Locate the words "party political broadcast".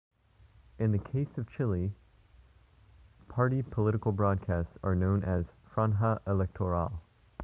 3.29-4.69